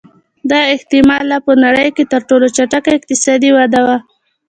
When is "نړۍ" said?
1.63-1.87